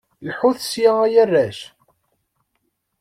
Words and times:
Lḥut 0.27 0.59
sya 0.71 0.91
ay 1.05 1.15
arrac! 1.23 1.59